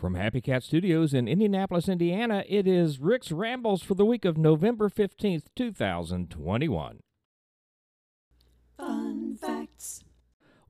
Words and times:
From 0.00 0.14
Happy 0.14 0.40
Cat 0.40 0.62
Studios 0.62 1.12
in 1.12 1.28
Indianapolis, 1.28 1.86
Indiana, 1.86 2.42
it 2.48 2.66
is 2.66 3.00
Rick's 3.00 3.30
Rambles 3.30 3.82
for 3.82 3.92
the 3.92 4.06
week 4.06 4.24
of 4.24 4.38
November 4.38 4.88
15th, 4.88 5.42
2021. 5.54 7.00
Fun 8.78 9.36
facts. 9.36 10.02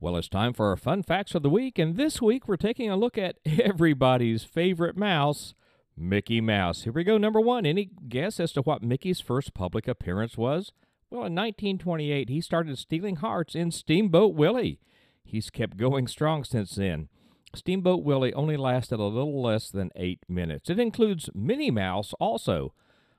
Well, 0.01 0.17
it's 0.17 0.29
time 0.29 0.53
for 0.53 0.67
our 0.71 0.77
fun 0.77 1.05
facts 1.05 1.37
of 1.37 1.45
the 1.45 1.49
week, 1.49 1.79
and 1.79 1.97
this 1.97 2.21
week 2.21 2.49
we're 2.49 2.57
taking 2.57 2.91
a 2.91 2.97
look 2.97 3.17
at 3.17 3.37
everybody's 3.47 4.43
favorite 4.43 4.97
mouse, 4.97 5.55
Mickey 5.97 6.41
Mouse. 6.41 6.83
Here 6.83 6.93
we 6.93 7.05
go. 7.05 7.17
Number 7.17 7.41
one, 7.41 7.65
any 7.65 7.89
guess 8.09 8.41
as 8.41 8.51
to 8.55 8.63
what 8.63 8.83
Mickey's 8.83 9.21
first 9.21 9.55
public 9.55 9.87
appearance 9.87 10.37
was? 10.37 10.73
Well, 11.09 11.21
in 11.21 11.37
1928, 11.37 12.29
he 12.29 12.41
started 12.41 12.77
stealing 12.79 13.17
hearts 13.17 13.55
in 13.55 13.71
Steamboat 13.71 14.35
Willie. 14.35 14.81
He's 15.23 15.51
kept 15.51 15.77
going 15.77 16.09
strong 16.09 16.43
since 16.43 16.75
then. 16.75 17.09
Steamboat 17.55 18.05
Willie 18.05 18.33
only 18.35 18.57
lasted 18.57 19.01
a 19.01 19.05
little 19.05 19.43
less 19.43 19.71
than 19.71 19.91
eight 19.97 20.21
minutes. 20.29 20.71
It 20.71 20.79
includes 20.79 21.31
Minnie 21.35 21.71
Mouse 21.71 22.13
also. 22.21 22.73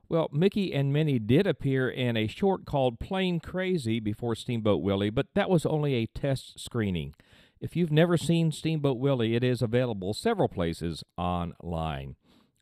Well, 0.08 0.30
Mickey 0.32 0.74
and 0.74 0.92
Minnie 0.92 1.20
did 1.20 1.48
appear 1.48 1.90
in 1.90 2.18
a 2.18 2.28
short 2.28 2.66
called 2.66 3.00
Plane 3.00 3.40
Crazy 3.40 4.00
before 4.00 4.36
Steamboat 4.36 4.82
Willie, 4.82 5.10
but 5.10 5.28
that 5.36 5.50
was 5.50 5.66
only 5.66 5.96
a 5.96 6.06
test 6.08 6.60
screening. 6.60 7.14
If 7.60 7.76
you've 7.76 7.92
never 7.92 8.18
seen 8.18 8.52
Steamboat 8.52 8.98
Willie, 8.98 9.36
it 9.36 9.44
is 9.44 9.62
available 9.62 10.14
several 10.14 10.50
places 10.50 11.04
online. 11.18 12.16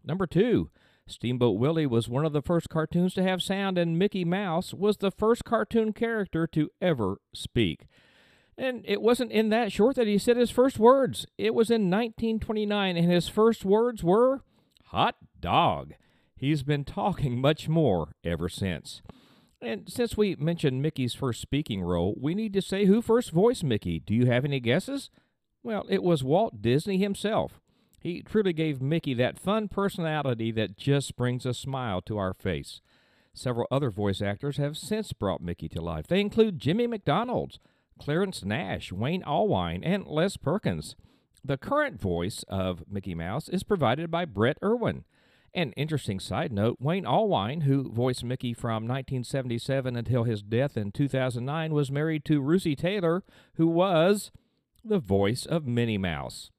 Number 0.04 0.28
two, 0.28 0.70
Steamboat 1.08 1.58
Willie 1.58 1.88
was 1.88 2.10
one 2.10 2.26
of 2.26 2.34
the 2.34 2.42
first 2.42 2.70
cartoons 2.70 3.14
to 3.16 3.24
have 3.24 3.42
sound, 3.42 3.78
and 3.78 3.98
Mickey 3.98 4.26
Mouse 4.26 4.74
was 4.74 4.98
the 4.98 5.12
first 5.12 5.44
cartoon 5.44 5.94
character 5.94 6.46
to 6.48 6.70
ever 6.82 7.20
speak. 7.34 7.88
And 8.60 8.84
it 8.86 9.02
wasn't 9.02 9.32
in 9.32 9.48
that 9.50 9.72
short 9.72 9.96
that 9.96 10.06
he 10.06 10.18
said 10.18 10.36
his 10.36 10.52
first 10.52 10.78
words. 10.78 11.26
It 11.38 11.56
was 11.56 11.70
in 11.70 11.84
1929, 11.84 12.98
and 12.98 13.10
his 13.10 13.30
first 13.30 13.64
words 13.64 14.04
were 14.04 14.42
hot 14.88 15.16
dog. 15.40 15.94
He's 16.36 16.62
been 16.62 16.84
talking 16.84 17.40
much 17.42 17.70
more 17.70 18.10
ever 18.22 18.50
since. 18.50 19.02
And 19.62 19.90
since 19.90 20.18
we 20.18 20.36
mentioned 20.36 20.82
Mickey's 20.82 21.14
first 21.14 21.42
speaking 21.42 21.82
role, 21.82 22.16
we 22.20 22.36
need 22.36 22.52
to 22.54 22.62
say 22.62 22.86
who 22.86 23.02
first 23.02 23.32
voiced 23.32 23.64
Mickey. 23.64 24.00
Do 24.00 24.14
you 24.14 24.26
have 24.26 24.44
any 24.44 24.60
guesses? 24.60 25.10
Well, 25.64 25.86
it 25.90 26.04
was 26.04 26.22
Walt 26.22 26.62
Disney 26.62 26.98
himself. 26.98 27.62
He 28.02 28.22
truly 28.22 28.54
gave 28.54 28.82
Mickey 28.82 29.14
that 29.14 29.40
fun 29.40 29.70
personality 29.70 30.52
that 30.52 30.78
just 30.78 31.16
brings 31.16 31.46
a 31.46 31.54
smile 31.54 32.02
to 32.04 32.18
our 32.18 32.34
face. 32.34 32.82
Several 33.34 33.68
other 33.72 33.90
voice 33.90 34.22
actors 34.22 34.58
have 34.58 34.78
since 34.78 35.14
brought 35.14 35.42
Mickey 35.42 35.70
to 35.70 35.82
life. 35.82 36.08
They 36.08 36.20
include 36.20 36.60
Jimmy 36.60 36.88
MacDonald, 36.88 37.60
Clarence 38.00 38.44
Nash, 38.44 38.92
Wayne 38.92 39.24
Allwine, 39.24 39.82
and 39.84 40.08
Les 40.08 40.38
Perkins. 40.38 40.96
The 41.44 41.58
current 41.58 42.02
voice 42.02 42.44
of 42.48 42.84
Mickey 42.90 43.14
Mouse 43.14 43.50
is 43.50 43.64
provided 43.64 44.10
by 44.10 44.26
Bret 44.26 44.58
Iwan. 44.62 45.04
An 45.54 45.72
interesting 45.74 46.20
side 46.20 46.52
note 46.52 46.78
Wayne 46.80 47.06
Allwine, 47.06 47.64
who 47.64 47.92
voiced 47.92 48.24
Mickey 48.24 48.54
from 48.54 48.88
1977 48.88 49.96
until 49.96 50.24
his 50.24 50.44
death 50.44 50.78
in 50.78 50.92
2009, 50.92 51.74
was 51.74 51.92
married 51.92 52.24
to 52.26 52.42
Russi 52.42 52.78
Taylor, 52.78 53.24
who 53.56 53.68
was 53.68 54.32
the 54.84 55.00
voice 55.00 55.46
of 55.46 55.66
Minnie 55.66 55.98
Mouse. 55.98 56.52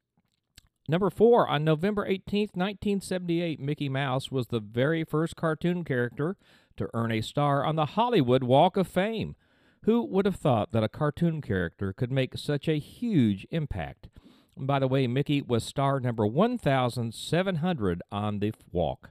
Number 0.88 1.08
four, 1.08 1.46
on 1.46 1.62
November 1.62 2.04
18, 2.04 2.48
1978, 2.54 3.60
Mickey 3.60 3.88
Mouse 3.88 4.30
was 4.30 4.48
the 4.48 4.58
very 4.58 5.04
first 5.04 5.36
cartoon 5.36 5.84
character 5.84 6.36
to 6.76 6.88
earn 6.92 7.12
a 7.12 7.20
star 7.20 7.64
on 7.64 7.76
the 7.76 7.86
Hollywood 7.86 8.42
Walk 8.42 8.76
of 8.76 8.88
Fame. 8.88 9.36
Who 9.84 10.04
would 10.04 10.26
have 10.26 10.36
thought 10.36 10.72
that 10.72 10.84
a 10.84 10.88
cartoon 10.88 11.40
character 11.40 11.92
could 11.92 12.12
make 12.12 12.36
such 12.36 12.68
a 12.68 12.78
huge 12.78 13.46
impact? 13.50 14.08
By 14.56 14.78
the 14.78 14.88
way, 14.88 15.06
Mickey 15.06 15.40
was 15.40 15.64
star 15.64 16.00
number 16.00 16.26
1,700 16.26 18.02
on 18.12 18.38
the 18.40 18.52
walk. 18.72 19.10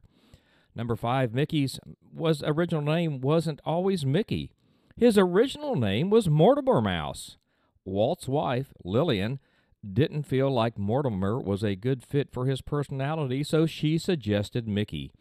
Number 0.75 0.95
five, 0.95 1.33
Mickey's 1.33 1.79
was 2.13 2.43
original 2.43 2.83
name 2.83 3.19
wasn't 3.19 3.61
always 3.65 4.05
Mickey. 4.05 4.51
His 4.95 5.17
original 5.17 5.75
name 5.75 6.11
was 6.11 6.29
Mortimer 6.29 6.81
Mouse. 6.81 7.37
Walt's 7.83 8.27
wife, 8.27 8.71
Lillian, 8.83 9.39
didn't 9.81 10.23
feel 10.23 10.51
like 10.51 10.77
Mortimer 10.77 11.39
was 11.39 11.63
a 11.63 11.75
good 11.75 12.03
fit 12.03 12.31
for 12.31 12.45
his 12.45 12.61
personality, 12.61 13.43
so 13.43 13.65
she 13.65 13.97
suggested 13.97 14.67
Mickey. 14.67 15.11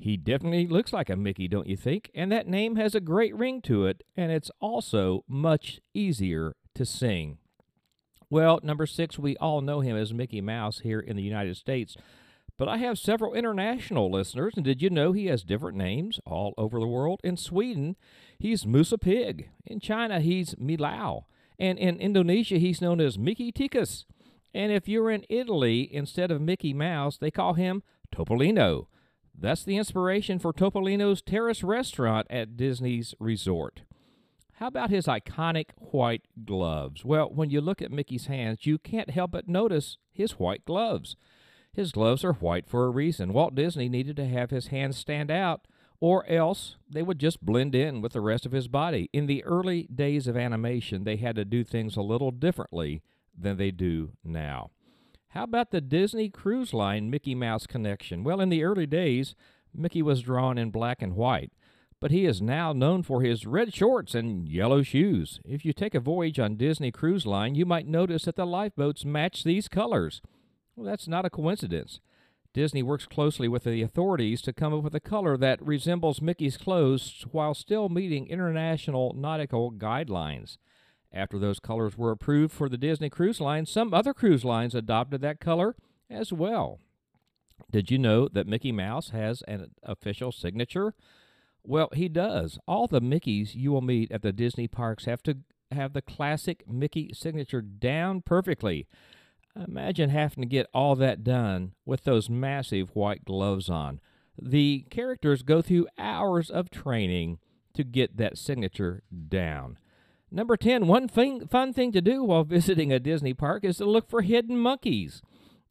He 0.00 0.16
definitely 0.16 0.66
looks 0.66 0.92
like 0.92 1.10
a 1.10 1.16
Mickey, 1.16 1.48
don't 1.48 1.66
you 1.66 1.76
think? 1.76 2.10
And 2.14 2.30
that 2.30 2.46
name 2.46 2.76
has 2.76 2.94
a 2.94 3.00
great 3.00 3.34
ring 3.36 3.60
to 3.62 3.86
it, 3.86 4.02
and 4.16 4.30
it's 4.30 4.50
also 4.60 5.24
much 5.28 5.80
easier 5.94 6.56
to 6.74 6.84
sing. 6.84 7.38
Well, 8.30 8.60
number 8.62 8.86
six, 8.86 9.18
we 9.18 9.36
all 9.38 9.60
know 9.60 9.80
him 9.80 9.96
as 9.96 10.12
Mickey 10.12 10.40
Mouse 10.40 10.80
here 10.80 11.00
in 11.00 11.16
the 11.16 11.22
United 11.22 11.56
States, 11.56 11.96
but 12.58 12.68
I 12.68 12.76
have 12.78 12.98
several 12.98 13.34
international 13.34 14.10
listeners, 14.10 14.54
and 14.56 14.64
did 14.64 14.82
you 14.82 14.90
know 14.90 15.12
he 15.12 15.26
has 15.26 15.44
different 15.44 15.78
names 15.78 16.20
all 16.26 16.54
over 16.58 16.80
the 16.80 16.86
world? 16.86 17.20
In 17.22 17.36
Sweden, 17.36 17.96
he's 18.38 18.66
Musse 18.66 18.94
Pigg. 19.00 19.50
In 19.64 19.80
China, 19.80 20.20
he's 20.20 20.54
Milau. 20.56 21.24
And 21.58 21.78
in 21.78 22.00
Indonesia, 22.00 22.58
he's 22.58 22.80
known 22.80 23.00
as 23.00 23.18
Mickey 23.18 23.52
Tikus. 23.52 24.04
And 24.52 24.72
if 24.72 24.88
you're 24.88 25.10
in 25.10 25.24
Italy, 25.28 25.88
instead 25.92 26.30
of 26.30 26.40
Mickey 26.40 26.74
Mouse, 26.74 27.16
they 27.16 27.30
call 27.30 27.54
him 27.54 27.82
Topolino. 28.14 28.86
That's 29.40 29.62
the 29.62 29.76
inspiration 29.76 30.40
for 30.40 30.52
Topolino's 30.52 31.22
Terrace 31.22 31.62
restaurant 31.62 32.26
at 32.28 32.56
Disney's 32.56 33.14
resort. 33.20 33.82
How 34.54 34.66
about 34.66 34.90
his 34.90 35.06
iconic 35.06 35.66
white 35.76 36.22
gloves? 36.44 37.04
Well, 37.04 37.30
when 37.32 37.48
you 37.48 37.60
look 37.60 37.80
at 37.80 37.92
Mickey's 37.92 38.26
hands, 38.26 38.66
you 38.66 38.78
can't 38.78 39.10
help 39.10 39.30
but 39.30 39.46
notice 39.46 39.98
his 40.10 40.32
white 40.32 40.64
gloves. 40.64 41.14
His 41.72 41.92
gloves 41.92 42.24
are 42.24 42.32
white 42.32 42.66
for 42.66 42.86
a 42.86 42.90
reason. 42.90 43.32
Walt 43.32 43.54
Disney 43.54 43.88
needed 43.88 44.16
to 44.16 44.26
have 44.26 44.50
his 44.50 44.68
hands 44.68 44.96
stand 44.96 45.30
out, 45.30 45.68
or 46.00 46.28
else 46.28 46.76
they 46.90 47.02
would 47.02 47.20
just 47.20 47.40
blend 47.40 47.76
in 47.76 48.00
with 48.00 48.14
the 48.14 48.20
rest 48.20 48.44
of 48.44 48.50
his 48.50 48.66
body. 48.66 49.08
In 49.12 49.26
the 49.26 49.44
early 49.44 49.84
days 49.94 50.26
of 50.26 50.36
animation, 50.36 51.04
they 51.04 51.16
had 51.16 51.36
to 51.36 51.44
do 51.44 51.62
things 51.62 51.96
a 51.96 52.02
little 52.02 52.32
differently 52.32 53.02
than 53.40 53.56
they 53.56 53.70
do 53.70 54.10
now. 54.24 54.70
How 55.32 55.44
about 55.44 55.70
the 55.70 55.82
Disney 55.82 56.30
Cruise 56.30 56.72
Line 56.72 57.10
Mickey 57.10 57.34
Mouse 57.34 57.66
connection? 57.66 58.24
Well, 58.24 58.40
in 58.40 58.48
the 58.48 58.64
early 58.64 58.86
days, 58.86 59.34
Mickey 59.74 60.00
was 60.00 60.22
drawn 60.22 60.56
in 60.56 60.70
black 60.70 61.02
and 61.02 61.14
white, 61.14 61.52
but 62.00 62.10
he 62.10 62.24
is 62.24 62.40
now 62.40 62.72
known 62.72 63.02
for 63.02 63.20
his 63.20 63.46
red 63.46 63.74
shorts 63.74 64.14
and 64.14 64.48
yellow 64.48 64.82
shoes. 64.82 65.40
If 65.44 65.66
you 65.66 65.74
take 65.74 65.94
a 65.94 66.00
voyage 66.00 66.38
on 66.38 66.56
Disney 66.56 66.90
Cruise 66.90 67.26
Line, 67.26 67.54
you 67.54 67.66
might 67.66 67.86
notice 67.86 68.24
that 68.24 68.36
the 68.36 68.46
lifeboats 68.46 69.04
match 69.04 69.44
these 69.44 69.68
colors. 69.68 70.22
Well, 70.74 70.86
that's 70.86 71.06
not 71.06 71.26
a 71.26 71.30
coincidence. 71.30 72.00
Disney 72.54 72.82
works 72.82 73.04
closely 73.04 73.48
with 73.48 73.64
the 73.64 73.82
authorities 73.82 74.40
to 74.42 74.54
come 74.54 74.72
up 74.72 74.82
with 74.82 74.94
a 74.94 75.00
color 75.00 75.36
that 75.36 75.64
resembles 75.64 76.22
Mickey's 76.22 76.56
clothes 76.56 77.26
while 77.30 77.52
still 77.52 77.90
meeting 77.90 78.26
international 78.28 79.14
nautical 79.14 79.72
guidelines. 79.72 80.56
After 81.12 81.38
those 81.38 81.60
colors 81.60 81.96
were 81.96 82.10
approved 82.10 82.52
for 82.52 82.68
the 82.68 82.76
Disney 82.76 83.08
Cruise 83.08 83.40
Line, 83.40 83.66
some 83.66 83.94
other 83.94 84.12
cruise 84.12 84.44
lines 84.44 84.74
adopted 84.74 85.20
that 85.22 85.40
color 85.40 85.74
as 86.10 86.32
well. 86.32 86.80
Did 87.70 87.90
you 87.90 87.98
know 87.98 88.28
that 88.28 88.46
Mickey 88.46 88.72
Mouse 88.72 89.10
has 89.10 89.42
an 89.42 89.70
official 89.82 90.32
signature? 90.32 90.94
Well, 91.62 91.88
he 91.92 92.08
does. 92.08 92.58
All 92.66 92.86
the 92.86 93.00
Mickeys 93.00 93.54
you 93.54 93.72
will 93.72 93.80
meet 93.80 94.12
at 94.12 94.22
the 94.22 94.32
Disney 94.32 94.68
parks 94.68 95.06
have 95.06 95.22
to 95.24 95.38
have 95.70 95.92
the 95.92 96.02
classic 96.02 96.64
Mickey 96.68 97.10
signature 97.12 97.60
down 97.60 98.22
perfectly. 98.22 98.86
Imagine 99.54 100.10
having 100.10 100.42
to 100.42 100.48
get 100.48 100.68
all 100.72 100.94
that 100.96 101.24
done 101.24 101.72
with 101.84 102.04
those 102.04 102.30
massive 102.30 102.94
white 102.94 103.24
gloves 103.24 103.68
on. 103.68 104.00
The 104.40 104.86
characters 104.88 105.42
go 105.42 105.60
through 105.62 105.88
hours 105.98 106.48
of 106.48 106.70
training 106.70 107.38
to 107.74 107.82
get 107.82 108.16
that 108.16 108.38
signature 108.38 109.02
down. 109.28 109.78
Number 110.30 110.56
10, 110.56 110.86
one 110.86 111.08
thing, 111.08 111.46
fun 111.46 111.72
thing 111.72 111.90
to 111.92 112.02
do 112.02 112.22
while 112.22 112.44
visiting 112.44 112.92
a 112.92 113.00
Disney 113.00 113.32
park 113.32 113.64
is 113.64 113.78
to 113.78 113.86
look 113.86 114.10
for 114.10 114.20
hidden 114.20 114.56
Mickeys. 114.56 115.22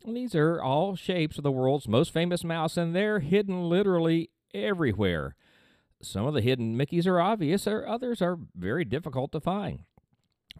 These 0.06 0.34
are 0.36 0.62
all 0.62 0.96
shapes 0.96 1.38
of 1.38 1.44
the 1.44 1.52
world's 1.52 1.88
most 1.88 2.12
famous 2.12 2.44
mouse, 2.44 2.76
and 2.76 2.96
they're 2.96 3.20
hidden 3.20 3.70
literally 3.70 4.32
everywhere. 4.54 5.36
Some 6.02 6.26
of 6.26 6.34
the 6.34 6.42
hidden 6.42 6.76
Mickeys 6.76 7.06
are 7.06 7.20
obvious, 7.20 7.68
or 7.68 7.88
others 7.88 8.22
are 8.22 8.40
very 8.56 8.84
difficult 8.84 9.32
to 9.34 9.40
find. 9.40 9.84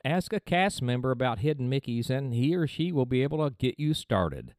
Ask 0.06 0.32
a 0.32 0.40
cast 0.40 0.82
member 0.82 1.10
about 1.10 1.40
hidden 1.40 1.70
Mickeys, 1.70 2.10
and 2.10 2.34
he 2.34 2.56
or 2.56 2.68
she 2.68 2.92
will 2.92 3.06
be 3.06 3.24
able 3.24 3.44
to 3.44 3.56
get 3.56 3.80
you 3.80 3.94
started. 3.96 4.54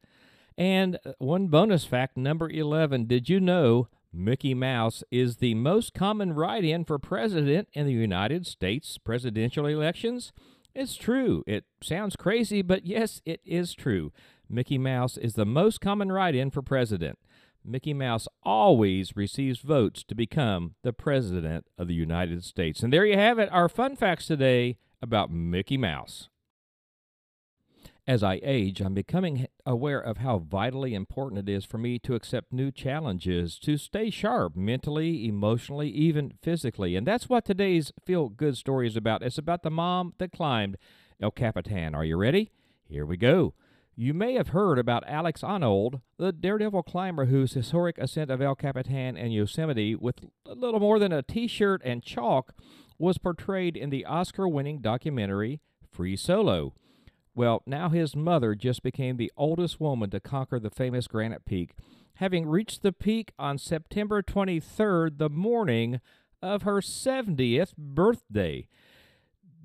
And 0.57 0.99
uh, 1.05 1.13
one 1.19 1.47
bonus 1.47 1.85
fact 1.85 2.17
number 2.17 2.49
11 2.49 3.05
Did 3.05 3.29
you 3.29 3.39
know 3.39 3.87
Mickey 4.11 4.55
Mouse 4.55 5.03
is 5.11 5.37
the 5.37 5.53
most 5.53 5.93
common 5.93 6.33
write 6.33 6.63
in 6.63 6.83
for 6.83 6.97
president 6.97 7.67
in 7.73 7.85
the 7.85 7.93
United 7.93 8.47
States 8.47 8.97
presidential 8.97 9.67
elections. 9.67 10.33
It's 10.73 10.95
true. 10.95 11.43
It 11.45 11.65
sounds 11.83 12.15
crazy, 12.15 12.61
but 12.61 12.85
yes, 12.85 13.21
it 13.25 13.39
is 13.45 13.73
true. 13.73 14.11
Mickey 14.49 14.79
Mouse 14.79 15.15
is 15.15 15.33
the 15.33 15.45
most 15.45 15.79
common 15.79 16.11
write 16.11 16.35
in 16.35 16.49
for 16.49 16.63
president. 16.63 17.19
Mickey 17.63 17.93
Mouse 17.93 18.27
always 18.41 19.15
receives 19.15 19.59
votes 19.59 20.03
to 20.05 20.15
become 20.15 20.75
the 20.81 20.93
President 20.93 21.65
of 21.77 21.87
the 21.87 21.93
United 21.93 22.43
States. 22.43 22.81
And 22.81 22.91
there 22.91 23.05
you 23.05 23.17
have 23.17 23.37
it, 23.37 23.49
our 23.51 23.69
fun 23.69 23.95
facts 23.95 24.25
today 24.25 24.77
about 25.01 25.31
Mickey 25.31 25.77
Mouse. 25.77 26.29
As 28.09 28.23
I 28.23 28.39
age, 28.41 28.81
I'm 28.81 28.95
becoming 28.95 29.45
aware 29.67 29.99
of 29.99 30.17
how 30.17 30.39
vitally 30.39 30.95
important 30.95 31.47
it 31.47 31.53
is 31.53 31.63
for 31.63 31.77
me 31.77 31.99
to 31.99 32.15
accept 32.15 32.51
new 32.51 32.71
challenges, 32.71 33.59
to 33.59 33.77
stay 33.77 34.09
sharp 34.09 34.55
mentally, 34.55 35.27
emotionally, 35.27 35.89
even 35.89 36.33
physically. 36.41 36.95
And 36.95 37.05
that's 37.05 37.29
what 37.29 37.45
today's 37.45 37.93
feel 38.07 38.29
good 38.29 38.57
story 38.57 38.87
is 38.87 38.95
about. 38.95 39.21
It's 39.21 39.37
about 39.37 39.61
the 39.61 39.69
mom 39.69 40.15
that 40.17 40.31
climbed 40.31 40.77
El 41.21 41.29
Capitan. 41.29 41.93
Are 41.93 42.03
you 42.03 42.17
ready? 42.17 42.49
Here 42.83 43.05
we 43.05 43.15
go. 43.15 43.53
You 43.95 44.15
may 44.15 44.33
have 44.33 44.47
heard 44.47 44.79
about 44.79 45.03
Alex 45.05 45.43
Honnold, 45.43 46.01
the 46.17 46.31
daredevil 46.31 46.81
climber 46.81 47.25
whose 47.25 47.53
historic 47.53 47.99
ascent 47.99 48.31
of 48.31 48.41
El 48.41 48.55
Capitan 48.55 49.17
and 49.17 49.31
Yosemite, 49.31 49.93
with 49.93 50.15
a 50.47 50.55
little 50.55 50.79
more 50.79 50.97
than 50.97 51.11
a 51.11 51.21
t 51.21 51.47
shirt 51.47 51.79
and 51.85 52.01
chalk, 52.01 52.55
was 52.97 53.19
portrayed 53.19 53.77
in 53.77 53.91
the 53.91 54.03
Oscar 54.05 54.47
winning 54.47 54.79
documentary 54.81 55.61
Free 55.91 56.15
Solo. 56.15 56.73
Well, 57.39 57.63
now 57.65 57.87
his 57.87 58.17
mother 58.17 58.53
just 58.53 58.83
became 58.83 59.15
the 59.15 59.31
oldest 59.37 59.79
woman 59.79 60.09
to 60.09 60.19
conquer 60.19 60.59
the 60.59 60.69
famous 60.69 61.07
Granite 61.07 61.45
Peak, 61.45 61.71
having 62.15 62.45
reached 62.45 62.81
the 62.81 62.91
peak 62.91 63.31
on 63.39 63.57
September 63.57 64.21
23rd, 64.21 65.19
the 65.19 65.29
morning 65.29 66.01
of 66.41 66.63
her 66.63 66.81
70th 66.81 67.77
birthday. 67.77 68.67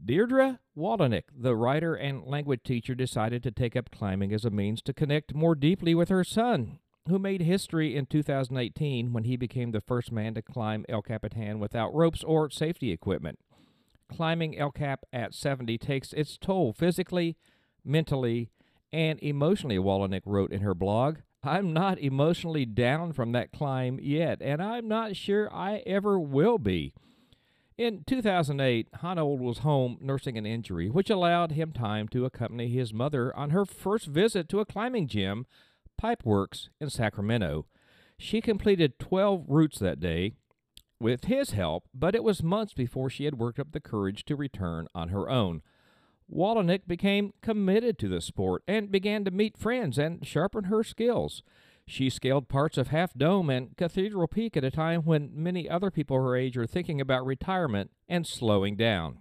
Deirdre 0.05 0.61
Waldonek, 0.79 1.25
the 1.37 1.57
writer 1.57 1.97
and 1.97 2.25
language 2.25 2.61
teacher, 2.63 2.95
decided 2.95 3.43
to 3.43 3.51
take 3.51 3.75
up 3.75 3.91
climbing 3.91 4.33
as 4.33 4.45
a 4.45 4.51
means 4.51 4.81
to 4.83 4.95
connect 4.95 5.35
more 5.35 5.57
deeply 5.57 5.97
with 5.97 6.11
her 6.11 6.23
son, 6.23 6.79
who 7.09 7.19
made 7.19 7.43
history 7.43 7.97
in 7.97 8.07
2018 8.07 9.13
when 9.13 9.25
he 9.25 9.37
became 9.37 9.73
the 9.73 9.81
first 9.81 10.13
man 10.13 10.35
to 10.35 10.43
climb 10.43 10.85
El 10.89 11.03
Capitan 11.03 11.59
without 11.59 11.93
ropes 11.93 12.23
or 12.23 12.49
safety 12.51 12.93
equipment. 12.93 13.41
Climbing 14.09 14.57
El 14.57 14.71
Cap 14.71 15.01
at 15.13 15.35
70 15.35 15.77
takes 15.79 16.13
its 16.13 16.39
toll 16.39 16.73
physically, 16.73 17.37
mentally, 17.85 18.51
and 18.93 19.19
emotionally, 19.23 19.79
Waldonek 19.79 20.23
wrote 20.25 20.53
in 20.53 20.61
her 20.61 20.75
blog. 20.75 21.19
I'm 21.43 21.73
not 21.73 21.99
emotionally 21.99 22.65
down 22.65 23.13
from 23.13 23.33
that 23.33 23.53
climb 23.53 23.99
yet, 24.01 24.41
and 24.41 24.63
I'm 24.63 24.89
not 24.89 25.17
sure 25.17 25.53
I 25.53 25.83
ever 25.87 26.19
will 26.19 26.59
be. 26.59 26.95
In 27.77 28.05
2008, 28.07 28.89
Honnold 29.03 29.41
was 29.41 29.59
home 29.59 29.99
nursing 30.01 30.39
an 30.39 30.47
injury, 30.47 30.89
which 30.89 31.11
allowed 31.11 31.53
him 31.53 31.73
time 31.73 32.07
to 32.09 32.25
accompany 32.25 32.69
his 32.69 32.95
mother 32.95 33.35
on 33.37 33.51
her 33.51 33.65
first 33.65 34.07
visit 34.07 34.49
to 34.51 34.61
a 34.61 34.65
climbing 34.65 35.09
gym, 35.09 35.45
Pipeworks, 36.01 36.69
in 36.81 36.89
Sacramento. 36.89 37.67
She 38.17 38.41
completed 38.41 39.01
12 39.01 39.47
routes 39.49 39.81
that 39.81 39.99
day 39.99 40.35
with 41.01 41.25
his 41.25 41.51
help, 41.51 41.89
but 41.93 42.15
it 42.15 42.23
was 42.23 42.43
months 42.43 42.75
before 42.75 43.11
she 43.11 43.25
had 43.25 43.39
worked 43.39 43.59
up 43.59 43.73
the 43.73 43.81
courage 43.81 44.25
to 44.27 44.37
return 44.37 44.87
on 44.95 45.09
her 45.09 45.29
own. 45.29 45.61
Waldonek 46.31 46.87
became 46.87 47.33
committed 47.43 47.99
to 47.99 48.09
the 48.09 48.21
sport 48.21 48.63
and 48.67 48.91
began 48.91 49.25
to 49.25 49.31
meet 49.31 49.57
friends 49.57 49.99
and 49.99 50.27
sharpen 50.27 50.65
her 50.65 50.83
skills. 50.83 51.43
She 51.87 52.09
scaled 52.09 52.49
parts 52.49 52.79
of 52.79 52.89
Half 52.89 53.15
Dome 53.15 53.51
and 53.51 53.77
Cathedral 53.77 54.27
Peak 54.27 54.57
at 54.57 54.65
a 54.65 54.71
time 54.71 55.03
when 55.03 55.31
many 55.35 55.69
other 55.69 55.91
people 55.91 56.17
her 56.17 56.35
age 56.35 56.57
are 56.57 56.67
thinking 56.67 57.01
about 57.01 57.27
retirement 57.27 57.91
and 58.09 58.27
slowing 58.27 58.75
down. 58.75 59.19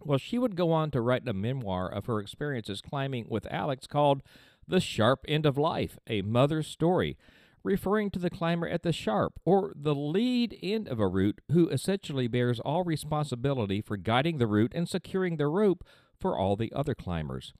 Well, 0.00 0.18
she 0.18 0.38
would 0.38 0.54
go 0.54 0.70
on 0.70 0.90
to 0.92 1.00
write 1.00 1.26
a 1.26 1.32
memoir 1.32 1.90
of 1.90 2.06
her 2.06 2.20
experiences 2.20 2.80
climbing 2.80 3.26
with 3.28 3.50
Alex 3.50 3.86
called 3.86 4.22
The 4.66 4.80
Sharp 4.80 5.24
End 5.26 5.46
of 5.46 5.56
Life, 5.56 5.98
a 6.06 6.22
mother's 6.22 6.68
story, 6.68 7.16
referring 7.64 8.10
to 8.10 8.18
the 8.18 8.30
climber 8.30 8.68
at 8.68 8.82
the 8.82 8.92
sharp, 8.92 9.40
or 9.44 9.72
the 9.74 9.94
lead 9.94 10.56
end 10.62 10.88
of 10.88 11.00
a 11.00 11.08
route, 11.08 11.40
who 11.50 11.68
essentially 11.68 12.28
bears 12.28 12.60
all 12.60 12.84
responsibility 12.84 13.80
for 13.80 13.96
guiding 13.96 14.38
the 14.38 14.46
route 14.46 14.72
and 14.74 14.88
securing 14.88 15.36
the 15.36 15.48
rope 15.48 15.84
for 16.20 16.36
all 16.36 16.56
the 16.56 16.72
other 16.74 16.94
climbers. 16.94 17.52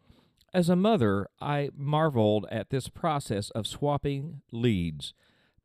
As 0.55 0.69
a 0.69 0.77
mother, 0.77 1.29
I 1.41 1.71
marveled 1.77 2.47
at 2.51 2.71
this 2.71 2.89
process 2.89 3.51
of 3.51 3.67
swapping 3.67 4.41
leads. 4.51 5.13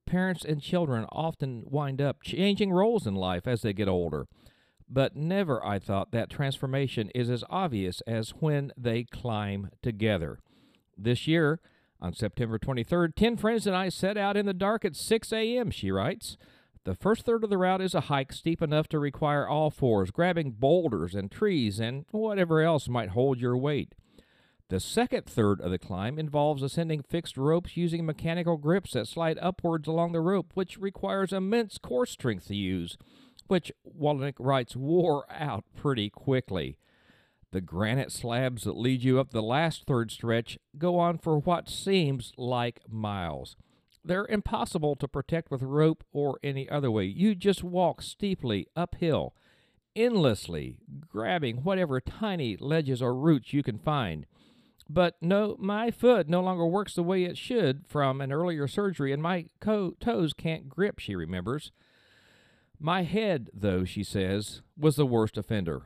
Parents 0.06 0.44
and 0.44 0.62
children 0.62 1.06
often 1.12 1.63
wind 1.66 2.01
up 2.01 2.22
changing 2.22 2.72
roles 2.72 3.07
in 3.07 3.16
life 3.16 3.48
as 3.48 3.62
they 3.62 3.72
get 3.72 3.88
older, 3.88 4.28
but 4.90 5.16
never, 5.16 5.66
I 5.66 5.80
thought, 5.80 6.12
that 6.12 6.30
transformation 6.30 7.10
is 7.16 7.30
as 7.30 7.44
obvious 7.50 8.01
as 8.01 8.31
when 8.31 8.74
they 8.78 9.06
climb 9.06 9.69
together. 9.81 10.39
This 10.98 11.28
year, 11.28 11.62
on 12.01 12.13
September 12.13 12.60
23rd, 12.60 13.16
10 13.16 13.38
friends 13.38 13.66
and 13.66 13.75
I 13.75 13.88
set 13.88 14.18
out 14.18 14.36
in 14.36 14.46
the 14.46 14.54
dark 14.54 14.84
at 14.84 14.98
6 14.98 15.31
a.m., 15.31 15.72
she 15.72 15.89
writes. 15.89 16.38
The 16.85 16.95
first 16.95 17.25
third 17.25 17.45
of 17.45 17.50
the 17.50 17.57
route 17.57 17.81
is 17.81 17.95
a 17.95 18.01
hike 18.01 18.33
steep 18.33 18.62
enough 18.62 18.89
to 18.89 19.00
require 19.00 19.47
all 19.47 19.69
fours, 19.69 20.12
grabbing 20.12 20.51
boulders 20.51 21.15
and 21.15 21.31
trees 21.31 21.80
and 21.80 22.06
whatever 22.12 22.62
else 22.62 22.89
might 22.89 23.09
hold 23.09 23.39
your 23.39 23.56
weight. 23.56 23.94
The 24.68 24.81
second 24.81 25.25
third 25.25 25.62
of 25.62 25.71
the 25.71 25.77
climb 25.77 26.19
involves 26.19 26.62
ascending 26.62 27.03
fixed 27.03 27.38
ropes 27.38 27.77
using 27.77 28.06
mechanical 28.06 28.57
grips 28.57 28.94
that 28.94 29.07
slide 29.07 29.38
upwards 29.41 29.88
along 29.88 30.12
the 30.12 30.19
rope, 30.19 30.51
which 30.56 30.77
requires 30.77 31.31
immense 31.31 31.77
core 31.77 32.06
strength 32.06 32.47
to 32.47 32.56
use, 32.56 32.97
which 33.47 33.71
Waldonek 33.88 34.36
writes 34.39 34.75
wore 34.75 35.25
out 35.31 35.63
pretty 35.75 36.09
quickly. 36.09 36.77
The 37.51 37.62
granite 37.62 38.12
slabs 38.12 38.63
that 38.63 38.75
lead 38.75 39.03
you 39.03 39.19
up 39.19 39.29
the 39.29 39.44
last 39.44 39.86
third 39.86 40.12
stretch 40.12 40.57
go 40.77 40.97
on 40.97 41.18
for 41.18 41.38
what 41.38 41.69
seems 41.69 42.33
like 42.36 42.81
miles. 42.89 43.56
They're 44.05 44.27
impossible 44.27 44.95
to 44.97 45.07
protect 45.07 45.50
with 45.50 45.61
rope 45.61 46.03
or 46.11 46.39
any 46.44 46.69
other 46.69 46.91
way. 46.91 47.05
You 47.05 47.35
just 47.35 47.63
walk 47.63 48.01
steeply 48.01 48.67
uphill, 48.75 49.33
endlessly, 49.95 50.77
grabbing 51.07 51.57
whatever 51.57 52.01
tiny 52.01 52.57
ledges 52.57 53.01
or 53.01 53.15
roots 53.15 53.53
you 53.53 53.63
can 53.63 53.79
find. 53.79 54.25
But 54.89 55.15
no, 55.21 55.55
my 55.59 55.91
foot 55.91 56.27
no 56.27 56.41
longer 56.41 56.65
works 56.65 56.95
the 56.95 57.03
way 57.03 57.23
it 57.23 57.38
should 57.38 57.85
from 57.88 58.19
an 58.19 58.33
earlier 58.33 58.67
surgery, 58.67 59.13
and 59.13 59.21
my 59.21 59.45
co- 59.61 59.95
toes 60.00 60.33
can't 60.33 60.67
grip, 60.67 61.00
she 61.00 61.15
remembers. 61.15 61.71
My 62.79 63.03
head, 63.03 63.50
though, 63.53 63.85
she 63.85 64.03
says, 64.03 64.61
was 64.77 64.97
the 64.97 65.05
worst 65.05 65.38
offender. 65.38 65.83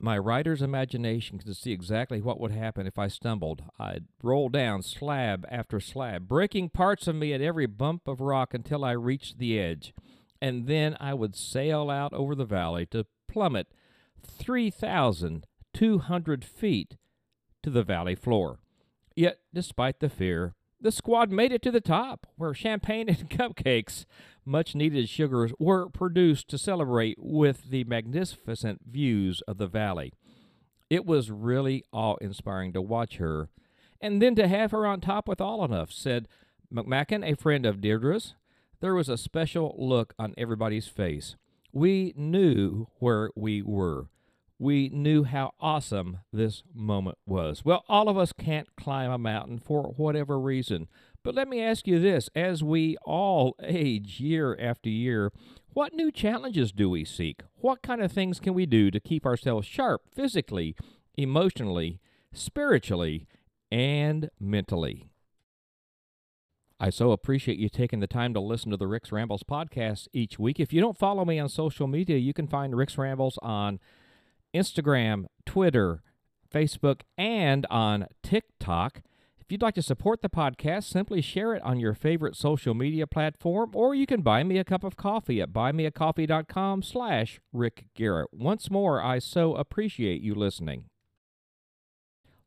My 0.00 0.18
writer's 0.18 0.62
imagination 0.62 1.38
could 1.38 1.56
see 1.56 1.72
exactly 1.72 2.20
what 2.20 2.40
would 2.40 2.52
happen 2.52 2.86
if 2.86 2.98
I 2.98 3.08
stumbled. 3.08 3.64
I'd 3.78 4.04
roll 4.22 4.48
down 4.48 4.82
slab 4.82 5.46
after 5.50 5.80
slab, 5.80 6.28
breaking 6.28 6.70
parts 6.70 7.08
of 7.08 7.16
me 7.16 7.32
at 7.32 7.40
every 7.40 7.66
bump 7.66 8.06
of 8.06 8.20
rock 8.20 8.54
until 8.54 8.84
I 8.84 8.92
reached 8.92 9.38
the 9.38 9.58
edge. 9.58 9.92
And 10.40 10.66
then 10.66 10.96
I 11.00 11.14
would 11.14 11.34
sail 11.34 11.90
out 11.90 12.12
over 12.12 12.34
the 12.34 12.44
valley 12.44 12.84
to 12.86 13.06
plummet 13.26 13.68
3,200 14.22 16.44
feet 16.44 16.96
to 17.62 17.70
the 17.70 17.82
valley 17.82 18.14
floor. 18.14 18.58
Yet, 19.14 19.38
despite 19.54 20.00
the 20.00 20.10
fear, 20.10 20.54
the 20.80 20.92
squad 20.92 21.30
made 21.30 21.52
it 21.52 21.62
to 21.62 21.70
the 21.70 21.80
top, 21.80 22.26
where 22.36 22.54
champagne 22.54 23.08
and 23.08 23.30
cupcakes, 23.30 24.04
much 24.44 24.74
needed 24.74 25.08
sugars, 25.08 25.52
were 25.58 25.88
produced 25.88 26.48
to 26.48 26.58
celebrate 26.58 27.16
with 27.18 27.70
the 27.70 27.84
magnificent 27.84 28.80
views 28.88 29.40
of 29.48 29.58
the 29.58 29.66
valley. 29.66 30.12
It 30.88 31.04
was 31.04 31.30
really 31.30 31.84
awe 31.92 32.16
inspiring 32.20 32.72
to 32.74 32.82
watch 32.82 33.16
her, 33.16 33.48
and 34.00 34.20
then 34.20 34.34
to 34.36 34.46
have 34.46 34.70
her 34.70 34.86
on 34.86 35.00
top 35.00 35.26
with 35.26 35.40
all 35.40 35.64
enough, 35.64 35.90
said 35.90 36.28
McMacken, 36.72 37.28
a 37.28 37.36
friend 37.36 37.66
of 37.66 37.80
Deirdre's. 37.80 38.34
There 38.80 38.94
was 38.94 39.08
a 39.08 39.16
special 39.16 39.74
look 39.78 40.14
on 40.18 40.34
everybody's 40.36 40.86
face. 40.86 41.36
We 41.72 42.12
knew 42.16 42.88
where 42.98 43.30
we 43.34 43.62
were 43.62 44.08
we 44.58 44.88
knew 44.88 45.24
how 45.24 45.52
awesome 45.60 46.18
this 46.32 46.62
moment 46.74 47.18
was. 47.26 47.64
Well, 47.64 47.84
all 47.88 48.08
of 48.08 48.16
us 48.16 48.32
can't 48.32 48.68
climb 48.76 49.10
a 49.10 49.18
mountain 49.18 49.58
for 49.58 49.94
whatever 49.96 50.38
reason. 50.38 50.88
But 51.22 51.34
let 51.34 51.48
me 51.48 51.60
ask 51.60 51.86
you 51.86 51.98
this 51.98 52.30
as 52.34 52.62
we 52.62 52.96
all 53.04 53.56
age 53.62 54.20
year 54.20 54.56
after 54.60 54.88
year, 54.88 55.32
what 55.72 55.92
new 55.92 56.10
challenges 56.10 56.72
do 56.72 56.88
we 56.88 57.04
seek? 57.04 57.42
What 57.56 57.82
kind 57.82 58.00
of 58.00 58.12
things 58.12 58.40
can 58.40 58.54
we 58.54 58.64
do 58.64 58.90
to 58.90 59.00
keep 59.00 59.26
ourselves 59.26 59.66
sharp 59.66 60.02
physically, 60.14 60.74
emotionally, 61.18 62.00
spiritually, 62.32 63.26
and 63.70 64.30
mentally? 64.40 65.10
I 66.78 66.90
so 66.90 67.10
appreciate 67.12 67.58
you 67.58 67.68
taking 67.68 68.00
the 68.00 68.06
time 68.06 68.34
to 68.34 68.40
listen 68.40 68.70
to 68.70 68.76
the 68.76 68.86
Rick's 68.86 69.10
Rambles 69.10 69.42
podcast 69.42 70.08
each 70.12 70.38
week. 70.38 70.60
If 70.60 70.72
you 70.72 70.80
don't 70.80 70.98
follow 70.98 71.24
me 71.24 71.38
on 71.38 71.48
social 71.48 71.86
media, 71.86 72.18
you 72.18 72.34
can 72.34 72.46
find 72.46 72.76
Rick's 72.76 72.98
Rambles 72.98 73.38
on 73.42 73.80
Instagram, 74.56 75.26
Twitter, 75.44 76.02
Facebook, 76.52 77.02
and 77.16 77.66
on 77.70 78.06
TikTok. 78.22 79.02
If 79.38 79.52
you'd 79.52 79.62
like 79.62 79.74
to 79.76 79.82
support 79.82 80.22
the 80.22 80.28
podcast, 80.28 80.84
simply 80.84 81.20
share 81.20 81.54
it 81.54 81.62
on 81.62 81.78
your 81.78 81.94
favorite 81.94 82.34
social 82.34 82.74
media 82.74 83.06
platform, 83.06 83.70
or 83.74 83.94
you 83.94 84.04
can 84.04 84.22
buy 84.22 84.42
me 84.42 84.58
a 84.58 84.64
cup 84.64 84.82
of 84.82 84.96
coffee 84.96 85.40
at 85.40 85.52
buymeacoffee.com 85.52 86.82
slash 86.82 87.38
Rick 87.52 87.86
Garrett. 87.94 88.30
Once 88.32 88.72
more, 88.72 89.00
I 89.00 89.20
so 89.20 89.54
appreciate 89.54 90.20
you 90.20 90.34
listening. 90.34 90.86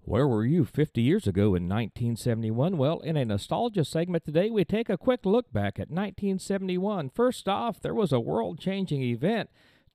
Where 0.02 0.28
were 0.28 0.46
you 0.46 0.66
50 0.66 1.02
years 1.02 1.28
ago 1.28 1.56
in 1.56 1.70
1971? 1.70 2.78
Well, 2.78 3.00
in 3.00 3.16
a 3.16 3.24
nostalgia 3.24 3.86
segment 3.86 4.26
today, 4.26 4.50
we 4.50 4.66
take 4.66 4.90
a 4.90 4.98
quick 4.98 5.26
look 5.26 5.54
back 5.54 5.80
at 5.80 5.90
1971. 5.90 7.12
First 7.12 7.48
off, 7.48 7.80
there 7.80 7.94
was 7.94 8.12
a 8.12 8.20
world 8.20 8.60
changing 8.60 9.04
event 9.04 9.50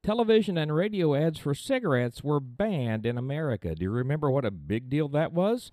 television 0.05 0.59
and 0.59 0.75
radio 0.75 1.15
ads 1.15 1.39
for 1.39 1.55
cigarettes 1.55 2.23
were 2.23 2.39
banned 2.39 3.07
in 3.07 3.17
America. 3.17 3.75
Do 3.75 3.85
you 3.85 3.91
remember 3.91 4.31
what 4.31 4.45
a 4.45 4.51
big 4.51 4.91
deal 4.91 5.09
that 5.09 5.33
was? 5.33 5.73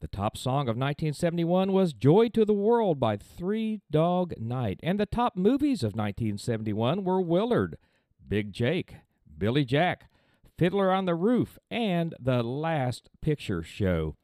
The 0.00 0.08
top 0.08 0.36
song 0.36 0.62
of 0.62 0.76
1971 0.76 1.72
was 1.72 1.94
Joy 1.94 2.28
to 2.28 2.44
the 2.44 2.52
World 2.52 3.00
by 3.00 3.16
Three 3.16 3.80
Dog 3.90 4.34
Night, 4.38 4.80
and 4.82 5.00
the 5.00 5.06
top 5.06 5.34
movies 5.34 5.82
of 5.82 5.96
1971 5.96 7.04
were 7.04 7.22
Willard, 7.22 7.78
Big 8.26 8.52
Jake, 8.52 8.96
Billy 9.36 9.64
Jack, 9.64 10.10
Fiddler 10.58 10.92
on 10.92 11.06
the 11.06 11.14
Roof, 11.14 11.58
and 11.70 12.14
The 12.20 12.42
Last 12.42 13.08
Picture 13.22 13.62
Show. 13.62 14.14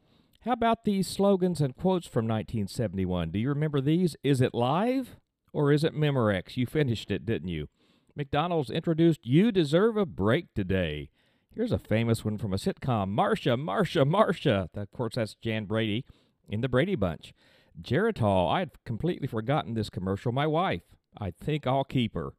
How 0.43 0.53
about 0.53 0.85
these 0.85 1.09
slogans 1.09 1.63
and 1.63 1.75
quotes 1.75 2.07
from 2.07 2.27
1971? 2.27 3.31
Do 3.31 3.39
you 3.39 3.49
remember 3.49 3.81
these? 3.81 4.17
Is 4.23 4.43
it 4.43 4.55
live 4.55 5.17
or 5.55 5.73
is 5.73 5.83
it 5.83 5.95
Memorex? 5.95 6.59
You 6.59 6.67
finished 6.67 7.11
it, 7.11 7.25
didn't 7.25 7.49
you? 7.49 7.69
McDonald's 8.17 8.71
introduced 8.71 9.27
You 9.27 9.53
Deserve 9.53 9.99
a 9.99 10.07
Break 10.07 10.47
Today. 10.55 11.11
Here's 11.55 11.71
a 11.71 11.79
famous 11.79 12.25
one 12.25 12.39
from 12.39 12.55
a 12.55 12.57
sitcom 12.57 13.11
Marcia, 13.11 13.59
Marcia, 13.59 14.07
Marcia. 14.07 14.71
Of 14.75 14.91
course, 14.91 15.17
that's 15.17 15.35
Jan 15.35 15.67
Brady 15.67 16.07
in 16.49 16.63
the 16.63 16.69
Brady 16.69 16.95
Bunch. 16.95 17.35
Geritol, 17.81 18.51
I 18.51 18.61
had 18.61 18.71
completely 18.87 19.27
forgotten 19.27 19.75
this 19.75 19.91
commercial. 19.91 20.33
My 20.33 20.47
wife, 20.47 20.81
I 21.21 21.31
think 21.31 21.67
I'll 21.67 21.85
keep 21.85 22.15
her. 22.15 22.33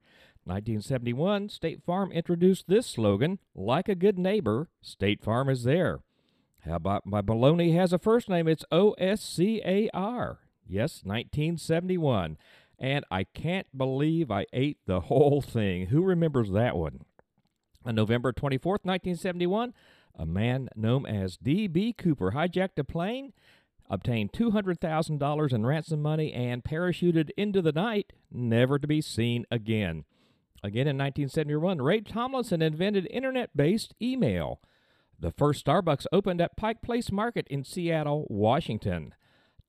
1971, 0.46 1.50
State 1.50 1.84
Farm 1.86 2.12
introduced 2.12 2.68
this 2.68 2.88
slogan 2.88 3.38
Like 3.54 3.88
a 3.88 3.94
good 3.94 4.18
neighbor, 4.18 4.70
State 4.82 5.22
Farm 5.22 5.48
is 5.48 5.64
there. 5.64 6.00
How 6.62 6.78
about 6.78 7.06
my 7.06 7.22
baloney 7.22 7.76
has 7.76 7.94
a 7.94 8.00
first 8.00 8.30
name? 8.30 8.48
It's 8.48 8.66
O 8.72 8.94
S 8.94 9.22
C 9.22 9.62
A 9.64 9.90
R. 9.94 10.40
Yes, 10.68 11.02
1971. 11.04 12.38
And 12.80 13.06
I 13.10 13.24
can't 13.24 13.68
believe 13.76 14.30
I 14.30 14.46
ate 14.54 14.78
the 14.86 15.00
whole 15.02 15.42
thing. 15.42 15.88
Who 15.88 16.04
remembers 16.04 16.52
that 16.52 16.76
one? 16.76 17.02
On 17.86 17.96
November 17.96 18.34
24th, 18.34 18.84
1971, 18.84 19.74
a 20.16 20.26
man 20.26 20.70
known 20.76 21.06
as 21.06 21.38
D.B. 21.38 21.94
Cooper 21.94 22.32
hijacked 22.32 22.78
a 22.78 22.84
plane, 22.84 23.34
obtained 23.90 24.34
$200,000 24.34 25.54
in 25.54 25.66
ransom 25.66 26.02
money, 26.02 26.34
and 26.34 26.64
parachuted 26.64 27.30
into 27.38 27.62
the 27.62 27.72
night, 27.72 28.14
never 28.32 28.78
to 28.78 28.88
be 28.88 29.00
seen 29.00 29.46
again. 29.50 30.04
Again 30.64 30.88
in 30.88 30.98
1971, 30.98 31.82
Ray 31.82 32.02
Tomlinson 32.02 32.62
invented 32.62 33.08
internet 33.12 33.56
based 33.56 33.94
email. 34.02 34.60
The 35.20 35.32
first 35.32 35.66
Starbucks 35.66 36.08
opened 36.12 36.42
at 36.42 36.58
Pike 36.58 36.82
Place 36.82 37.12
Market 37.12 37.48
in 37.48 37.64
Seattle, 37.64 38.26
Washington. 38.30 39.14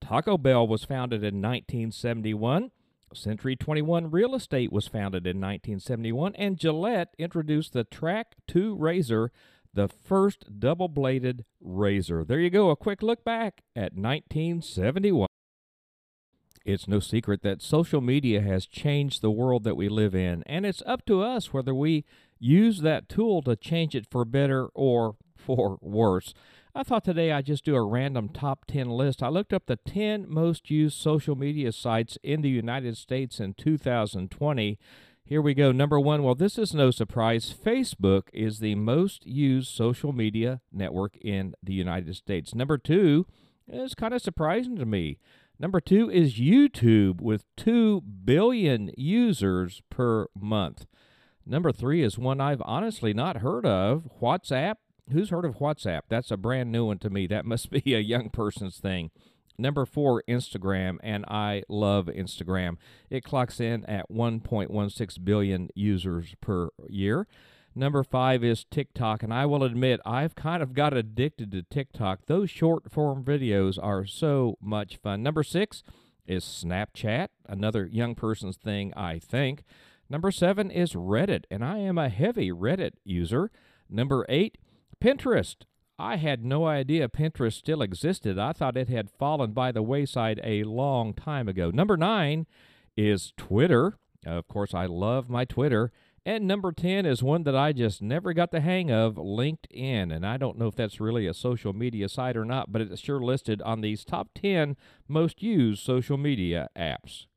Taco 0.01 0.39
Bell 0.39 0.67
was 0.67 0.85
founded 0.85 1.23
in 1.23 1.41
1971. 1.43 2.71
Century 3.15 3.57
21 3.57 4.11
Real 4.11 4.35
Estate 4.35 4.73
was 4.73 4.89
founded 4.89 5.27
in 5.27 5.37
1971, 5.37 6.35
and 6.37 6.59
Gillette 6.59 7.15
introduced 7.19 7.73
the 7.73 7.85
Trac 7.85 8.25
II 8.55 8.75
razor, 8.77 9.31
the 9.73 9.89
first 9.89 10.59
double 10.59 10.89
bladed 10.89 11.45
razor. 11.61 12.25
There 12.25 12.41
you 12.41 12.51
go, 12.51 12.71
a 12.71 12.77
quick 12.77 13.03
look 13.03 13.25
back 13.25 13.63
at 13.75 13.95
1971. 13.95 15.27
It's 16.65 16.89
no 16.89 17.01
secret 17.01 17.43
that 17.43 17.63
social 17.63 18.01
media 18.01 18.43
has 18.43 18.67
changed 18.67 19.23
the 19.23 19.31
world 19.31 19.65
that 19.65 19.77
we 19.77 19.89
live 19.89 20.15
in, 20.15 20.43
and 20.47 20.67
it's 20.67 20.83
up 20.85 21.07
to 21.07 21.23
us 21.23 21.53
whether 21.53 21.75
we 21.75 22.05
use 22.39 22.81
that 22.83 23.09
tool 23.09 23.43
to 23.43 23.57
change 23.57 23.95
it 23.95 24.07
for 24.11 24.25
better 24.25 24.67
or 24.75 25.17
for 25.35 25.79
worse. 25.81 26.35
I 26.75 26.83
thought 26.83 27.05
today 27.05 27.33
I'd 27.33 27.47
just 27.47 27.65
do 27.65 27.75
a 27.75 27.83
random 27.83 28.29
top 28.29 28.67
10 28.67 28.91
list. 28.91 29.23
I 29.23 29.29
looked 29.29 29.53
up 29.53 29.67
the 29.67 29.77
10 29.77 30.27
most 30.29 30.71
used 30.71 30.99
social 30.99 31.35
media 31.35 31.73
sites 31.73 32.19
in 32.23 32.43
the 32.43 32.51
United 32.51 32.97
States 32.97 33.41
in 33.41 33.55
2020. 33.55 34.79
Here 35.25 35.43
we 35.43 35.55
go. 35.55 35.73
Number 35.73 35.99
one, 35.99 36.23
well, 36.23 36.35
this 36.35 36.59
is 36.59 36.75
no 36.75 36.91
surprise. 36.91 37.53
Facebook 37.53 38.25
is 38.33 38.59
the 38.59 38.75
most 38.75 39.27
used 39.27 39.69
social 39.75 40.13
media 40.13 40.61
network 40.71 41.17
in 41.19 41.55
the 41.63 41.75
United 41.75 42.15
States. 42.17 42.55
Number 42.55 42.77
two 42.77 43.27
is 43.67 43.95
kind 43.95 44.13
of 44.13 44.23
surprising 44.23 44.77
to 44.77 44.87
me. 44.87 45.19
Number 45.59 45.81
two 45.81 46.11
is 46.11 46.39
YouTube 46.39 47.21
with 47.21 47.45
2 47.57 48.03
billion 48.03 48.91
users 48.97 49.83
per 49.91 50.27
month. 50.39 50.87
Number 51.45 51.73
three 51.73 52.03
is 52.03 52.19
one 52.19 52.41
I've 52.41 52.63
honestly 52.65 53.15
not 53.15 53.39
heard 53.39 53.65
of 53.65 54.09
WhatsApp 54.21 54.77
Who's 55.11 55.31
heard 55.31 55.45
of 55.45 55.59
WhatsApp? 55.59 56.03
That's 56.09 56.31
a 56.31 56.37
brand 56.37 56.71
new 56.71 56.87
one 56.87 56.99
to 56.99 57.11
me. 57.11 57.27
That 57.27 57.47
must 57.47 57.71
be 57.85 57.95
a 57.95 58.01
young 58.01 58.31
person's 58.31 58.79
thing. 58.79 59.11
Number 59.61 59.85
four, 59.87 60.23
Instagram, 60.29 60.99
and 61.03 61.25
I 61.27 61.65
love 61.69 62.07
Instagram. 62.07 62.77
It 63.11 63.25
clocks 63.25 63.59
in 63.59 63.85
at 63.87 64.09
1.16 64.09 65.25
billion 65.25 65.69
users 65.75 66.37
per 66.41 66.69
year. 66.89 67.27
Number 67.75 68.05
five 68.05 68.45
is 68.45 68.65
TikTok, 68.65 69.23
and 69.23 69.35
I 69.35 69.47
will 69.47 69.65
admit 69.65 70.01
I've 70.07 70.37
kind 70.37 70.63
of 70.63 70.75
got 70.75 70.97
addicted 70.97 71.51
to 71.53 71.63
TikTok. 71.63 72.27
Those 72.27 72.51
short 72.51 72.91
form 72.91 73.25
videos 73.25 73.79
are 73.83 74.07
so 74.07 74.59
much 74.61 74.97
fun. 74.97 75.23
Number 75.23 75.43
six 75.43 75.83
is 76.27 76.45
Snapchat, 76.45 77.29
another 77.49 77.87
young 77.87 78.15
person's 78.15 78.57
thing, 78.57 78.93
I 78.95 79.19
think. 79.19 79.65
Number 80.09 80.31
seven 80.31 80.71
is 80.71 80.93
Reddit, 80.95 81.45
and 81.51 81.65
I 81.65 81.79
am 81.79 81.99
a 81.99 82.09
heavy 82.09 82.51
Reddit 82.51 82.93
user. 83.05 83.51
Number 83.91 84.25
eight 84.29 84.59
Pinterest. 85.03 85.57
I 85.99 86.17
had 86.17 86.45
no 86.45 86.67
idea 86.67 87.09
Pinterest 87.09 87.55
still 87.55 87.83
existed. 87.83 88.39
I 88.39 88.53
thought 88.53 88.77
it 88.77 88.89
had 88.89 89.11
fallen 89.11 89.53
by 89.53 89.73
the 89.73 89.83
wayside 89.83 90.41
a 90.45 90.65
long 90.65 91.13
time 91.13 91.49
ago. 91.49 91.71
Number 91.71 91.97
nine 91.97 92.47
is 92.97 93.33
Twitter. 93.37 93.99
Of 94.27 94.49
course, 94.49 94.75
I 94.75 94.87
love 94.87 95.29
my 95.29 95.45
Twitter. 95.45 95.93
And 96.27 96.47
number 96.47 96.73
10 96.73 97.07
is 97.07 97.23
one 97.23 97.45
that 97.45 97.57
I 97.57 97.73
just 97.73 98.03
never 98.03 98.35
got 98.35 98.51
the 98.51 98.61
hang 98.61 98.91
of 98.91 99.15
LinkedIn. 99.15 100.15
And 100.15 100.27
I 100.27 100.37
don't 100.37 100.59
know 100.59 100.67
if 100.67 100.75
that's 100.75 101.01
really 101.01 101.27
a 101.27 101.33
social 101.33 101.73
media 101.73 102.09
site 102.09 102.37
or 102.37 102.45
not, 102.45 102.71
but 102.71 102.83
it's 102.83 103.01
sure 103.01 103.21
listed 103.21 103.63
on 103.63 103.81
these 103.81 104.05
top 104.05 104.29
10 104.35 104.77
most 105.09 105.43
used 105.43 105.83
social 105.83 106.19
media 106.19 106.69
apps. 106.77 107.28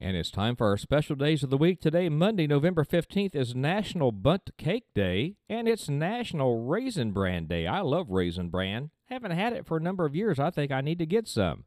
And 0.00 0.16
it's 0.16 0.30
time 0.30 0.54
for 0.54 0.68
our 0.68 0.76
special 0.76 1.16
days 1.16 1.42
of 1.42 1.50
the 1.50 1.56
week. 1.56 1.80
Today, 1.80 2.08
Monday, 2.08 2.46
November 2.46 2.84
15th, 2.84 3.34
is 3.34 3.56
National 3.56 4.12
Bunt 4.12 4.50
Cake 4.56 4.84
Day, 4.94 5.34
and 5.48 5.66
it's 5.66 5.88
National 5.88 6.64
Raisin 6.64 7.10
Bran 7.10 7.46
Day. 7.46 7.66
I 7.66 7.80
love 7.80 8.08
Raisin 8.08 8.48
Bran. 8.48 8.90
Haven't 9.06 9.32
had 9.32 9.54
it 9.54 9.66
for 9.66 9.76
a 9.76 9.82
number 9.82 10.06
of 10.06 10.14
years. 10.14 10.38
I 10.38 10.50
think 10.50 10.70
I 10.70 10.82
need 10.82 11.00
to 11.00 11.06
get 11.06 11.26
some. 11.26 11.64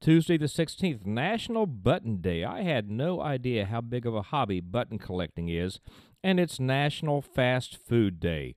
Tuesday, 0.00 0.38
the 0.38 0.46
16th, 0.46 1.04
National 1.04 1.66
Button 1.66 2.20
Day. 2.20 2.44
I 2.44 2.62
had 2.62 2.88
no 2.88 3.20
idea 3.20 3.66
how 3.66 3.80
big 3.80 4.06
of 4.06 4.14
a 4.14 4.22
hobby 4.22 4.60
button 4.60 5.00
collecting 5.00 5.48
is, 5.48 5.80
and 6.22 6.38
it's 6.38 6.60
National 6.60 7.20
Fast 7.20 7.76
Food 7.76 8.20
Day. 8.20 8.54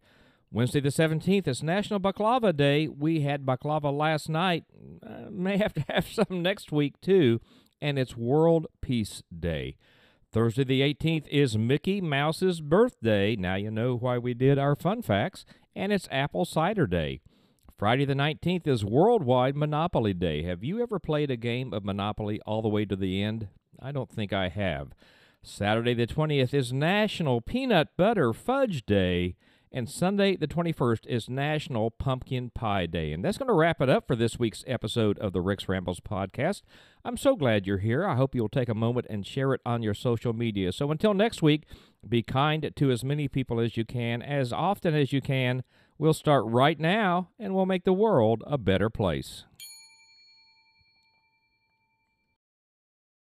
Wednesday, 0.52 0.82
the 0.82 0.90
17th, 0.90 1.48
is 1.48 1.64
National 1.64 2.00
Baklava 2.00 2.56
Day. 2.56 2.88
We 2.88 3.22
had 3.22 3.44
baklava 3.44 3.92
last 3.92 4.30
night. 4.30 4.66
Uh, 5.04 5.32
may 5.32 5.58
have 5.58 5.74
to 5.74 5.82
have 5.90 6.06
some 6.08 6.44
next 6.44 6.72
week, 6.72 7.02
too 7.02 7.40
and 7.86 8.00
it's 8.00 8.18
World 8.18 8.66
Peace 8.82 9.22
Day. 9.40 9.78
Thursday 10.32 10.64
the 10.64 10.82
18th 10.82 11.28
is 11.28 11.56
Mickey 11.56 12.02
Mouse's 12.02 12.60
birthday. 12.60 13.36
Now 13.36 13.54
you 13.54 13.70
know 13.70 13.96
why 13.96 14.18
we 14.18 14.34
did 14.34 14.58
our 14.58 14.76
fun 14.76 15.04
facts. 15.04 15.46
And 15.76 15.94
it's 15.94 16.08
Apple 16.10 16.46
Cider 16.46 16.88
Day. 16.88 17.22
Friday 17.78 18.04
the 18.04 18.16
19th 18.16 18.66
is 18.66 18.84
Worldwide 18.84 19.56
Monopoly 19.56 20.16
Day. 20.16 20.42
Have 20.42 20.64
you 20.64 20.82
ever 20.82 20.98
played 20.98 21.30
a 21.30 21.38
game 21.38 21.76
of 21.76 21.86
Monopoly 21.86 22.42
all 22.44 22.64
the 22.64 22.70
way 22.70 22.86
to 22.86 22.96
the 22.96 23.22
end? 23.22 23.50
I 23.80 23.92
don't 23.92 24.10
think 24.10 24.34
I 24.34 24.50
have. 24.50 24.94
Saturday 25.44 25.94
the 25.94 26.08
20th 26.08 26.56
is 26.56 26.74
National 26.74 27.40
Peanut 27.40 27.90
Butter 27.96 28.34
Fudge 28.34 28.84
Day. 28.88 29.36
And 29.76 29.90
Sunday, 29.90 30.38
the 30.38 30.48
21st, 30.48 31.06
is 31.06 31.30
National 31.30 31.92
Pumpkin 31.92 32.50
Pie 32.50 32.86
Day. 32.86 33.12
And 33.12 33.26
that's 33.26 33.38
going 33.38 33.50
to 33.50 33.54
wrap 33.54 33.82
it 33.82 33.90
up 33.90 34.08
for 34.08 34.16
this 34.16 34.40
week's 34.40 34.64
episode 34.66 35.20
of 35.20 35.34
the 35.34 35.42
Rick's 35.42 35.68
Rambles 35.68 36.00
podcast. 36.00 36.62
I'm 37.04 37.18
so 37.18 37.36
glad 37.36 37.68
you're 37.68 37.80
here. 37.80 38.08
I 38.08 38.16
hope 38.16 38.34
you'll 38.34 38.48
take 38.48 38.70
a 38.70 38.74
moment 38.74 39.06
and 39.10 39.28
share 39.28 39.54
it 39.54 39.60
on 39.66 39.84
your 39.84 39.94
social 39.94 40.32
media. 40.32 40.72
So 40.72 40.92
until 40.92 41.14
next 41.14 41.42
week, 41.42 41.64
be 42.08 42.24
kind 42.24 42.72
to 42.74 42.90
as 42.90 43.04
many 43.04 43.28
people 43.28 43.60
as 43.60 43.76
you 43.76 43.84
can, 43.84 44.22
as 44.22 44.54
often 44.54 44.96
as 44.96 45.12
you 45.12 45.20
can. 45.20 45.66
We'll 45.98 46.14
start 46.14 46.46
right 46.46 46.80
now, 46.80 47.32
and 47.38 47.54
we'll 47.54 47.66
make 47.66 47.84
the 47.84 47.92
world 47.92 48.46
a 48.48 48.58
better 48.58 48.90
place. 48.90 49.44